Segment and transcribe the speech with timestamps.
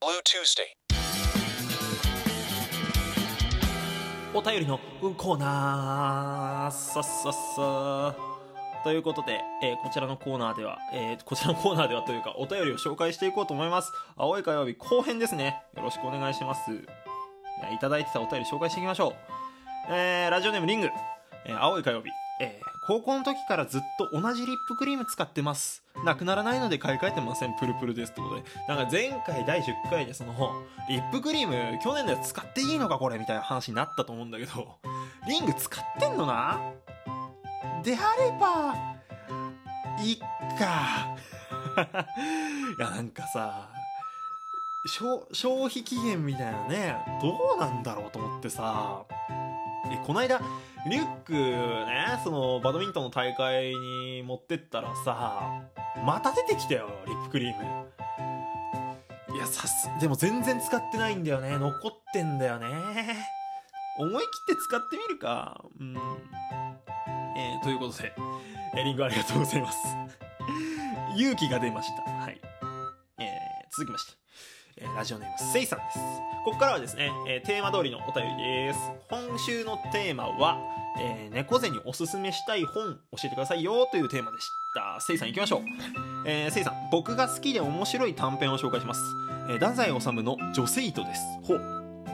[0.00, 0.62] Blue Tuesday.
[4.32, 4.78] お便りの
[5.16, 6.72] コーナー。
[6.72, 8.14] さっさっさ。
[8.84, 13.90] ということで、えーこちらのコーナーでは、えーこちらのコーナーではというかお便りを紹介していこうと思います。
[14.16, 15.62] 青い火曜日後編ですね。
[15.76, 16.70] よろしくお願いします。
[16.70, 16.74] い
[17.62, 19.14] やいただいてたお便り紹介していきましょう。
[19.92, 20.90] えーラジオネームリング、
[21.46, 22.08] えー青い火曜日、
[22.40, 25.82] えー高校の時からずっと同じリップクリーム使ってます。
[26.06, 27.54] なくならないので買い替えてません。
[27.58, 28.44] プルプルですってことで。
[28.66, 30.32] なんか前回第10回でその
[30.88, 34.78] リップクリーム去年のやつ使っていいのかこれみたいな話になったと思うんだけど。
[35.28, 36.62] リング使ってんのな？
[37.84, 38.74] であれば
[40.02, 40.18] いっ
[40.58, 41.14] か。
[42.78, 43.68] いやなんかさ
[44.86, 49.04] 消消費期限みたいなねどうなんだろうと思ってさ。
[49.90, 50.40] えこの間
[50.88, 55.62] リュックねそのバドミントンの大会に持ってったらさ
[56.04, 57.86] また出てきたよリップクリーム。
[59.34, 61.56] いやさすでも全然使ってないんだよね。
[61.58, 62.66] 残ってんだよね。
[63.98, 65.62] 思い切って使ってみるか。
[65.78, 65.96] うん。
[67.36, 68.12] えーということで、
[68.76, 69.78] えリンゴありがとうございます。
[71.16, 72.02] 勇気が出ました。
[72.10, 72.40] はい。
[73.20, 73.28] えー
[73.70, 74.12] 続きまして。
[74.80, 75.98] えーラジオネームせいさんです。
[76.44, 78.78] ここからはですね、えーテーマ通りのお便りです。
[79.10, 80.58] 今週のテーマは、
[81.00, 85.00] えー猫背におすすめしたい本教えてくださいよというテーマでした。
[85.00, 85.60] せいさん行きましょう。
[86.26, 89.00] えーせいさん僕が好きで面白い短編を紹介します、
[89.48, 91.22] えー太宰治の「女性糸」です。
[91.44, 91.60] ほう。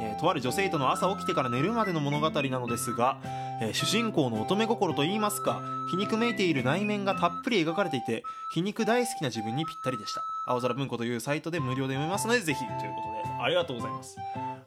[0.00, 3.18] えーとある女性との朝起きてから寝るまでの物語なのですが、
[3.60, 5.60] えー主人公の乙女心といいますか
[5.90, 10.24] 皮肉めいている内面がたっぷり描かれていて皮肉大好きな自分にぴったりでした。
[10.46, 13.42] 青空文庫というサイトで無料で読めますのでぜひということで。
[13.42, 14.16] ありがとうございます。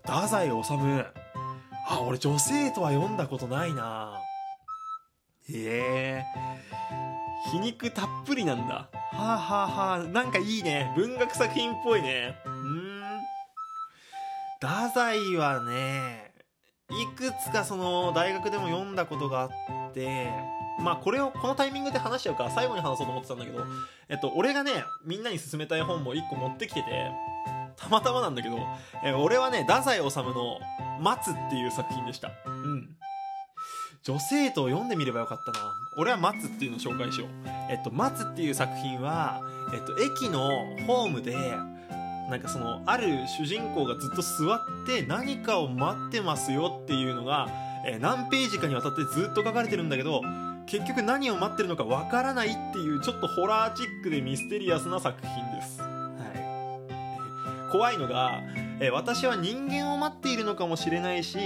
[0.03, 0.53] 太宰治。
[1.87, 4.19] あ俺女性とは読んだことないな。
[5.49, 6.25] へえ
[7.51, 8.89] 皮肉たっぷりなんだ。
[9.11, 9.99] はあはあはあ。
[9.99, 10.91] なんかいいね。
[10.95, 12.35] 文学作品っぽいね。
[12.45, 12.95] うん。
[14.59, 16.31] 太宰はね
[16.89, 19.45] いくつかその大学でも読んだことがあ
[19.89, 20.29] って
[20.79, 23.63] まあこれをこのタイミングで話しちゃうから最後に話そうと思ってたんだけど
[24.09, 24.71] えっと俺がね
[25.05, 27.11] みんなに勧めたい本も1個持ってきてて
[27.77, 28.57] たまたまなんだけど、
[29.03, 30.59] え俺はね太宰治の
[31.01, 32.31] 「待つ」っていう作品でした。
[32.45, 32.89] うん。
[34.03, 35.59] 女性と読んでみればよかったな。
[35.97, 37.29] 俺は「待つ」っていうのを紹介しよう。
[37.69, 39.41] えっと「待つ」っていう作品は
[39.73, 41.35] えっと駅のホームで
[42.29, 47.49] なんかそのある主人公がずっと座って何かを待ってますよっていうのが、
[47.85, 50.21] えー何ページかにわたってずっと書かれてるんだけど
[50.67, 55.87] 結局何を待ってるのかわからないっていうちょっとホラーチックでミステリアスな作品です、は
[57.67, 58.41] い、 怖いのが、
[58.79, 61.37] えー私は人間を待っているのかもしれないし、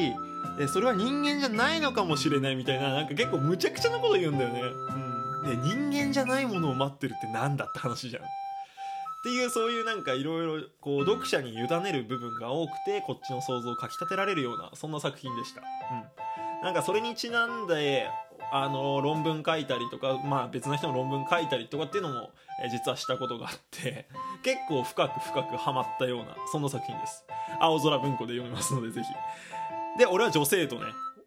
[0.59, 8.23] えーそれは人間じゃないのかもしれないみたいななんか結構むちゃくちゃなこと言うんだよね、うん、で人間じゃないものを待ってるってなんだって話じゃん。
[8.23, 18.07] っていうそういうなんかいろいろこう読者に委ねる部分が多くてこっちの想像をかきたてられるようなそんな作品でした、うん、なんかそれにちなんで
[18.51, 22.31] あの論文書いたりとか、まあ、別の人の論文書いたりとかっていうのも、
[22.63, 24.07] え実はしたことがあって
[24.43, 27.25] 結構深く深くハマったようなそんな作品です。
[27.59, 29.99] 青空文庫で読めますのでぜひ。
[29.99, 30.81] で俺は女性とね。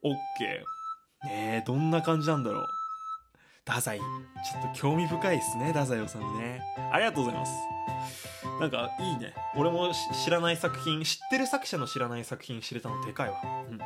[0.04, 2.64] OK ねえどんな感じなんだろう。
[3.64, 4.04] 太宰ちょ
[4.70, 6.60] っと興味深いですね太宰治ね。
[6.90, 7.52] ありがとうございます。
[8.60, 9.32] なんかいいね。
[9.56, 9.92] 俺も
[10.24, 13.36] 知らない作品知ってる作者の知らない作品知れたのでかいわ。
[13.70, 13.78] うん。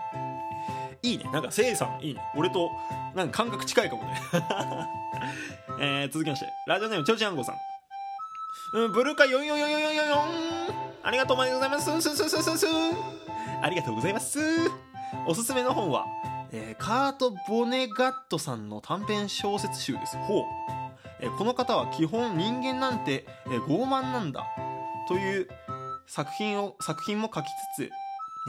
[1.02, 1.24] いいね。
[1.32, 2.20] なんかせいさんいいね。
[2.34, 2.70] 俺と
[3.14, 4.20] なんか感覚近いかもね。
[5.80, 6.46] えー、続きまして。
[6.66, 7.56] ラジオネームちょうちあんごさん。
[8.74, 12.66] うん、ブルーカ444444ありがとうございますすすすすす。
[13.62, 14.40] ありがとうございます。
[15.26, 16.04] おすすめの本は、
[16.52, 20.16] えーカート・ボネガットさんの短編小説集です。
[20.16, 20.42] ほう、
[21.20, 24.44] えーこの方は基本人間なんて、えー傲慢なんだ。
[25.08, 25.48] という
[26.08, 27.46] 作品を作品も書き
[27.76, 27.90] つつ、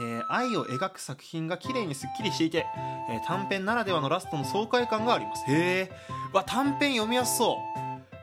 [0.00, 2.66] えー愛を描く作品が綺麗にすっきりしていて、
[3.10, 5.44] えー短編ならではのラストの爽快感があります。
[5.48, 5.90] へえ
[6.32, 7.56] わ短編読みやすそう。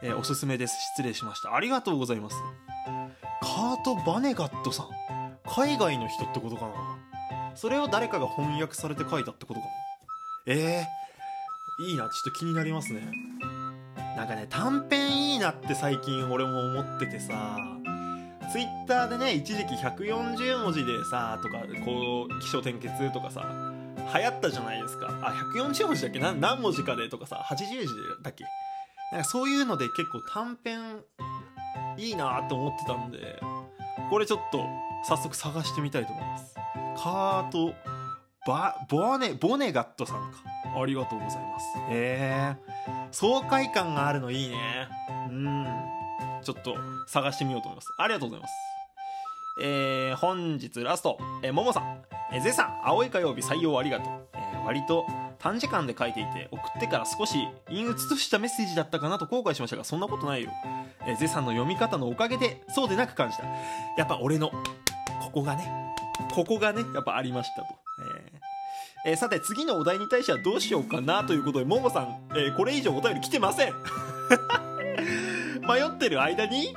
[0.02, 0.76] えーおすすめです。
[0.96, 1.56] 失礼しました。
[1.56, 2.36] ありがとうございます。
[3.42, 4.88] カート・バネガットさん。
[5.48, 6.74] 海外の人ってことかな。
[7.56, 9.66] それを誰かが翻訳されて書いたってことか。
[9.66, 9.72] も
[10.48, 12.04] えー、いいな。
[12.04, 13.02] ちょっと気になりますね。
[14.18, 17.75] なんかね短編いいなって最近俺も思っててさ。
[18.52, 23.74] ツイッターでね一時期140文字でさとかこう起承転結とかさ
[24.16, 25.08] 流行ったじゃないですか。
[25.24, 26.20] あ140文字だっけ？
[26.20, 27.88] な何文字かでとかさ80字
[28.24, 28.44] だっけ？
[29.12, 31.02] なんかそういうので結構短編
[31.98, 33.40] いいなって思ってたんで
[34.10, 34.66] これちょっと
[35.08, 36.56] 早速探してみたいと思います。
[36.98, 37.74] カート
[38.48, 40.38] バボネボネガットさんか。
[40.78, 41.66] ありがとうございます。
[41.90, 42.56] へえ
[43.12, 44.58] 爽快感があるのいいね。
[45.30, 45.66] うん。
[46.46, 46.78] ちょっと
[47.08, 48.54] 探してみようと思いますありがとうございます
[49.58, 52.04] えー、本日ラスト、えー、ももさん、
[52.34, 54.28] えー、ゼさん、青い火曜日採用ありがとう。
[54.34, 55.06] えー、割と
[55.40, 60.52] 短時間で書いていて、送ってから少し陰鬱としたメッセージだったかなと後悔しましたが、そんなことないよ。
[61.08, 63.44] えー、ゼさんの読み方のおかげで、そうでなく感じた。
[63.98, 64.50] やっぱ俺の、
[65.22, 65.72] ここがね、
[66.34, 67.68] ここがね、やっぱありましたと。
[69.08, 73.74] えーえー、さて、次のお題に対してはどうしようかなということで、ももさん、えー、これ以上お便り来てません。
[75.68, 76.76] 迷ってる間に、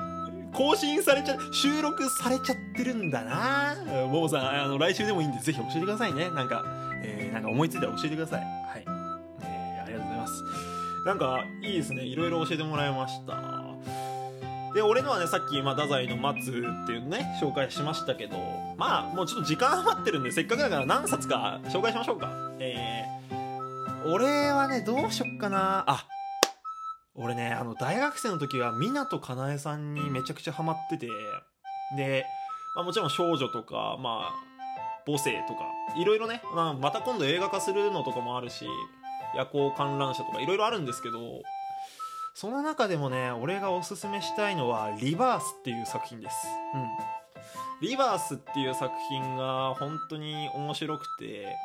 [0.52, 3.76] 更新されちゃ、収録されちゃってるんだな
[4.06, 6.30] ももさん、あの、来週でもいいんで、ぜひ教えてくださいね。
[6.30, 6.64] なんか、
[7.02, 8.40] えー、なんか思いついたら教えてください。
[8.40, 8.84] はい。
[9.42, 10.42] えー、ありがとうございます。
[11.04, 12.02] なんか、いいですね。
[12.02, 13.58] いろいろ教えてもらいました。
[14.74, 18.36] で、俺のはね、さっき、まあ、太宰の松っていうのね、紹介しましたけど、
[18.76, 22.30] まあ、もうちょっと時間余ってるんで、せっかくだから何冊か紹介しましょうか。
[22.58, 25.84] えー、俺はね、どうしよっかな。
[25.86, 26.04] あ、
[27.20, 31.08] 俺ね、あの、大学生の時は、湊かなえさんにめちゃくちゃハマってて、
[31.96, 32.24] で、
[32.76, 34.34] まあ、もちろん少女とか、まあ、
[35.04, 35.64] 母性とか、
[35.96, 38.66] いろいろね、まあ、また今度映画化するのとかもあるし、
[39.34, 41.18] 夜行観覧車とかいろいろあるんですけど、
[42.34, 46.36] その中でもね、俺がおすすめしたいのは、リバースっていう作品です。
[46.74, 47.88] うん。
[47.88, 51.56] リバースっていう作品が本当に面白くて、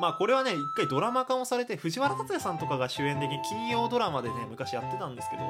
[0.00, 5.42] まあこれはね、一回ドラマ化もされて、藤原竜也さんとかが主演で金曜ドラマでね、昔やってたんですけど、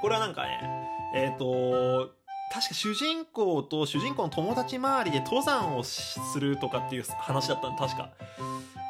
[0.00, 0.60] これはなんかね、
[1.14, 2.10] えっ、ー、と、
[2.52, 8.10] 確か主人公と主人公の友達周りで登山をするとかっていう話だったの、確か。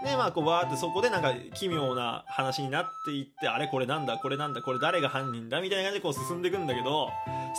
[0.05, 7.09] で、まあ、こう、わーってそこでなんか奇妙な話になっていって、あれこれなんだこれなんだこれ誰が犯人だみたいな感じでこう進んでいくんだけど、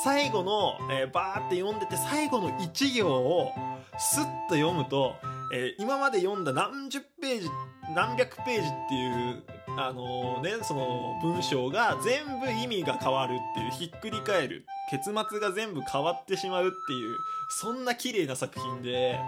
[0.04, 3.52] 最後の、えー、バーって読んでて最後の1行を
[3.98, 5.16] スッと読むと、
[5.56, 7.48] えー、今まで読んだ何十ページ、
[7.94, 9.44] 何百ページっていう、
[9.78, 14.66] あのー、ね、その文章が全部意味が変わるっていう、ひっくり返る。
[14.90, 17.16] 結末が全部変わってしまうっていう、
[17.50, 19.20] そんな綺麗な作品で、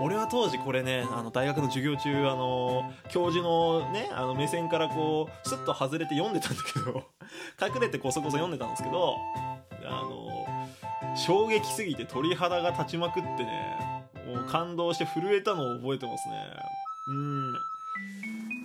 [0.00, 7.04] 俺は当時これね、あの、大学の授業中、あの、教授のね、あの、目線からこう、スッと外れて読んでたんだけど、
[7.60, 9.14] 隠れてこそこそ読んでたんですけど、
[9.84, 10.46] あの、
[11.16, 13.95] 衝撃すぎて鳥肌が立ちまくってね、
[14.36, 16.34] う感動して震えたのを覚えてますね。
[17.08, 17.54] うん。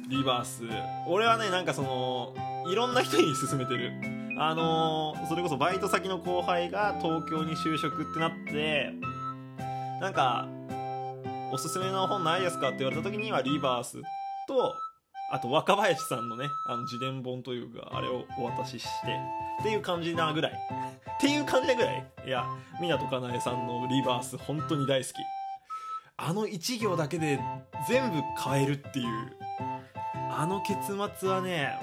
[0.10, 0.64] リバース。
[1.08, 2.34] 俺はね、なんかその、
[2.70, 3.92] いろんな人に勧めてる。
[4.38, 8.92] あのー、それこそバイト先の後輩が東京に就職ってなって、
[10.02, 10.48] なんか、
[11.52, 13.98] おすすめの本ないですかって言われた時にはリバース
[14.48, 14.74] と、
[15.32, 19.20] あと若林さんのね、あの自伝本というか、あれをお渡しして、
[19.60, 20.52] っていう感じなぐらい。
[20.52, 22.06] っていう感じなぐらい。
[22.26, 22.46] いや、
[22.82, 25.14] 湊かなえさんのリバース本当に大好き。
[26.18, 27.40] あの1行だけで
[27.88, 29.08] 全部変えるっていう。
[30.34, 31.78] あの結末はね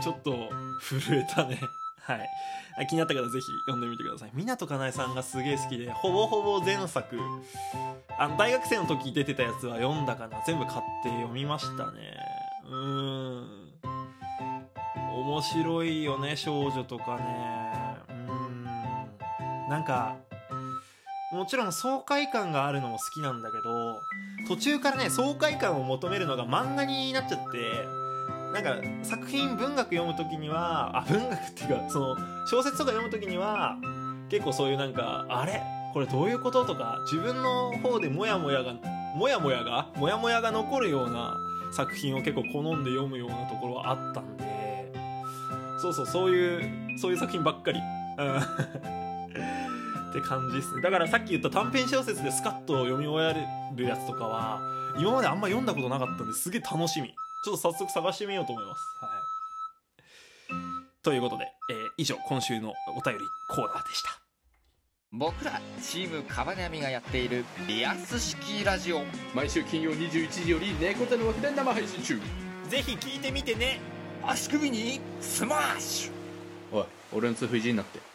[0.00, 0.50] ちょっと
[0.80, 1.58] 震えたね。
[2.02, 2.86] はい。
[2.86, 4.30] 気になった方ぜひ読んでみてください。
[4.34, 7.18] 湊かなえさんがすげえ好きでほぼほぼ前作。
[8.18, 10.42] あの大学生の時出てたやつは読んだかな。
[10.46, 12.16] 全部買って読みましたね。
[12.66, 13.64] うーん。
[15.14, 17.22] 面白いよね少女とかね。
[18.08, 18.64] うん。
[19.68, 20.16] なんか
[21.34, 24.02] もちろん爽快感があるのも好きなんだけど
[24.46, 27.58] 途中からね爽快感を求めるのが漫画になっちゃって
[28.52, 32.16] なんか作品文学読む時にはあ文学っていうかその
[32.46, 33.76] 小説とか読む時には
[34.30, 35.60] 結構そういうなんかあれ？
[35.92, 36.64] これどういうこと？
[36.64, 38.74] とか自分の方でモヤモヤが
[39.16, 39.88] モヤモヤが？
[39.96, 41.36] モヤモヤが残るような
[41.72, 44.92] 作品を結構好んで読むようなところはあったんで
[45.80, 47.80] そうそうそういうそういう作品ばっかり。
[48.18, 48.22] う
[49.00, 49.03] ん。
[50.18, 50.80] って感じですね。
[50.80, 53.34] だからさっき言った短編小説でスカッと読み終え
[53.76, 54.60] るやつとかは
[54.96, 57.08] 今まであんま読んだことなかったんですげえ楽しみ。
[57.44, 58.80] ちょっと早速探してみようと思います。
[59.00, 59.10] はい。
[61.02, 64.20] ということで、えー、以上今週のお便りコーナーでした。
[65.10, 69.02] 僕らチームカバネアミがやっているリアス式ラジオ。
[69.34, 72.20] 毎週金曜21時より猫背の枠で生配信中。
[72.68, 73.80] ぜひ聞いてみてね。
[74.24, 76.78] 足首にスマッシュ。
[76.78, 78.13] おい俺の痛風いじんなって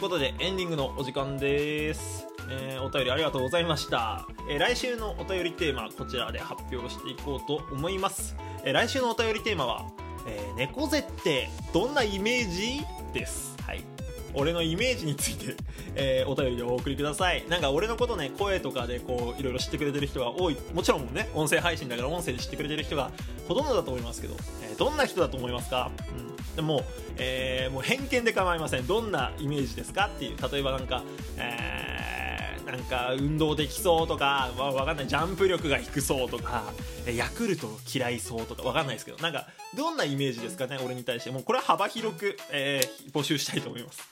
[0.00, 9.84] いうことでエンディングのお時間です、えー、お便りありがとうございました、えー、来週のお便りテーマこちらで発表していこうと思います、えー、来週のお便りテーマは、
[10.26, 12.80] え猫背ってどんなイメージ？
[13.12, 13.54] です。
[13.66, 13.84] はい。
[14.32, 15.56] 俺のイメージについて、
[15.96, 17.46] えー、お便りでお送りください。
[17.48, 20.56] なんか俺のことね、声とかでこう、いろいろ知ってくれてる人が多い。
[20.72, 23.10] もちろんね、音声配信だから音声で知ってくれてる人が
[23.48, 25.90] ほとんどだと思いますけど、えー、どんな人だと思いますか？
[26.16, 26.29] うん。
[26.56, 26.84] でも、
[27.16, 28.86] えー、もう偏見で構いません。
[28.86, 30.36] どんなイメージですかっていう。
[30.52, 31.02] 例えばなんか、
[31.36, 35.08] えなんか運動できそうとかわわかんない。
[35.08, 36.62] ジャンプ力が低そうとか
[37.06, 39.18] ヤクルト嫌いそうとかわかんないですけど。
[39.18, 41.30] なんかどんなイメージですかね俺に対して。
[41.30, 44.08] もうこれは幅広く、えー募集したいと思います。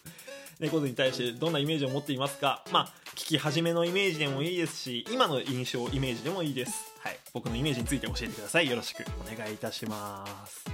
[0.59, 2.64] 猫背に対してどんなイメージを持っていますか。
[2.73, 6.92] まあ聞き始めのイメージでもいいですし今の印象イメージでもいいです。
[7.00, 7.18] はい。
[7.33, 8.68] 僕のイメージについて教えてください。
[8.68, 10.64] よろしくお願いいたします。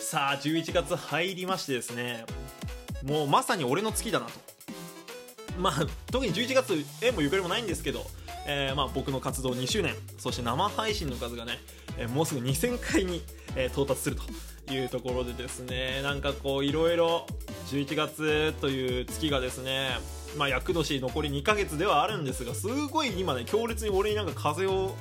[0.00, 2.24] さあ11月入りましてですね
[3.04, 4.32] もうまさに俺の月だなと。
[5.58, 8.04] まあ特に11月縁もゆかりもないんですけど、
[8.46, 11.58] えーまあ、僕の活動2周年そして生配信の数がね、
[11.98, 13.22] えーもうすぐ2000回に、
[13.56, 14.16] えー到達する
[14.66, 17.26] というところでですねなんかこういろいろ
[17.68, 19.90] 11月という月がですね
[20.38, 24.94] まあ厄年残り2ヶ月ではあるんですがすごい今ね強烈に俺になんか風を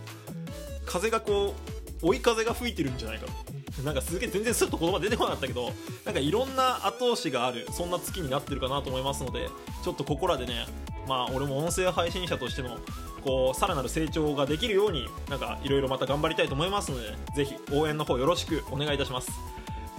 [0.86, 1.56] 風がこ
[2.02, 3.49] う追い風が吹いてるんじゃないかと。
[3.84, 5.72] なんかすげえ全然スッと言葉出てこなかったけど
[6.06, 9.50] なんかいろんな後押しがあるそんな月になってるかなと思いますので
[9.84, 10.66] ちょっとここらでね
[11.08, 12.78] まあ俺も音声配信者としての
[13.24, 19.32] こうさらなる成長ができるようになんかいろいろまた頑張りたいと思いますのでぜひ応援の方よろしくお願いいたします。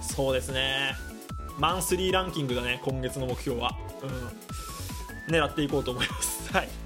[0.01, 0.95] そうですね。
[1.59, 3.77] マンスリーランキングだね今月の目標は。
[4.01, 5.33] うん。
[5.33, 6.51] 狙っていこうと思います。
[6.51, 6.80] はい。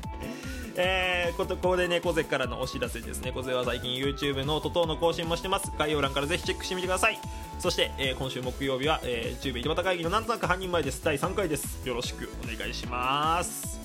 [0.77, 3.27] えー、こここで猫背からのお知らせですね。
[3.27, 5.71] 猫背は最近 YouTube ノート等の更新もしてます。
[5.77, 7.19] 概要欄からぜひチェックしてみてください。
[7.59, 11.03] そして、えー今週木曜日は、えー、中部井戸端会議のなんとなく半人前です。
[11.03, 11.87] 第3回です。
[11.87, 13.79] よろしくお願いします。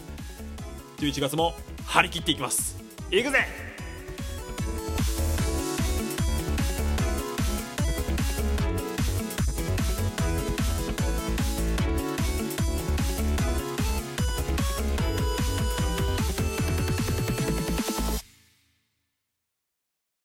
[0.99, 1.55] 11月も
[1.87, 2.77] 張り切っていきます。
[3.11, 3.70] いくぜ